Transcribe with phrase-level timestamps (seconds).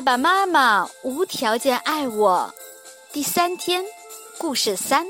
[0.00, 2.54] 爸爸妈妈无条件爱我。
[3.12, 3.84] 第三天，
[4.38, 5.06] 故事三，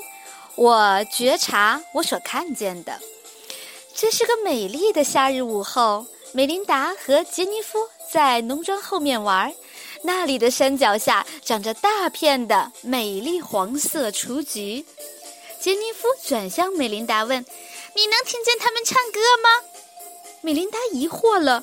[0.57, 2.99] 我觉察我所看见的。
[3.95, 7.79] 这是个美丽的夏日午后，美琳达和杰尼夫
[8.11, 9.55] 在农庄后面玩。
[10.03, 14.85] 那里的山脚下长着大片的美丽黄色雏菊。
[15.61, 17.47] 杰尼夫转向美琳达问
[17.95, 19.49] ：“你能听见他们唱歌吗？”
[20.43, 21.63] 美琳达疑惑了：“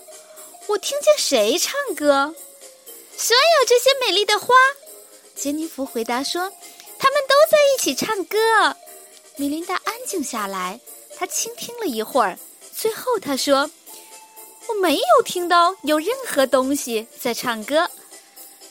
[0.68, 2.34] 我听见谁唱歌？”
[3.18, 4.54] 所有这些美丽的花，
[5.36, 6.52] 杰尼弗回答说
[7.00, 8.38] ：“他们都在一起唱歌。”
[9.38, 10.80] 米琳达安静下来，
[11.18, 12.38] 她倾听了一会儿，
[12.76, 13.70] 最后她说
[14.70, 17.90] ：“我没有听到有任何东西在唱歌。”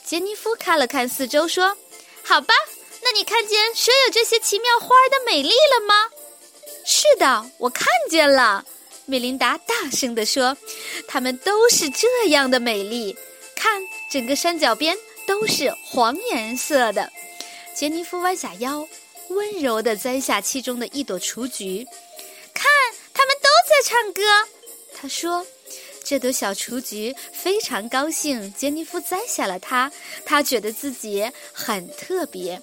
[0.05, 1.75] 杰尼弗看了看四周，说
[2.23, 2.53] ：“好吧，
[3.01, 6.09] 那你看见所有这些奇妙花儿的美丽了吗
[6.85, 8.65] ？”“是的，我看见了。”
[9.05, 10.55] 米琳达大声地说
[11.05, 13.17] ：“它们都是这样的美丽。”
[14.09, 17.11] 整个山脚边都是黄颜色的。
[17.75, 18.87] 杰尼夫弯下腰，
[19.29, 21.85] 温柔地摘下其中的一朵雏菊。
[22.53, 22.65] 看，
[23.13, 24.21] 他们都在唱歌。
[24.95, 25.45] 他说
[26.03, 29.91] ：“这朵小雏菊非常高兴。”杰尼夫摘下了它，
[30.25, 32.61] 他觉得自己很特别。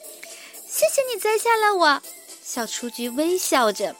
[0.66, 2.02] 谢谢你摘下了我，
[2.44, 3.94] 小雏菊微笑着。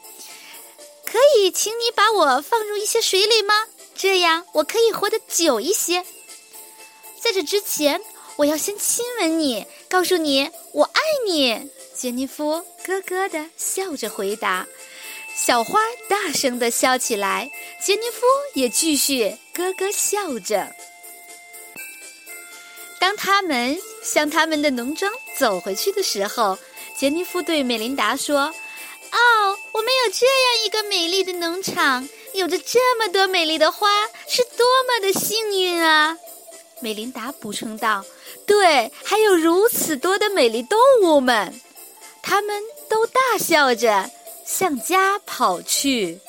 [1.06, 3.66] 可以请你把我放入一些水里吗？
[3.94, 6.04] 这样我可以活得久一些。
[7.24, 7.98] 在这之前，
[8.36, 11.70] 我要先亲吻你，告诉你我爱你。
[11.96, 14.66] 杰尼夫咯咯的笑着回答。
[15.34, 17.50] 小花大声的笑起来，
[17.82, 20.70] 杰尼夫也继续咯咯笑着。
[23.00, 26.58] 当他们向他们的农庄走回去的时候，
[26.94, 28.52] 杰尼夫对美琳达说
[29.12, 33.88] ：“哦，我们有这样一个美丽的农场，有着这么多美丽的花，
[34.28, 36.18] 是多么的幸运啊！”
[36.84, 38.04] 美琳达补充道
[38.46, 41.58] ：“对，还有如此多的美丽动物们，
[42.22, 44.10] 他们都大笑着
[44.44, 46.20] 向家跑去。”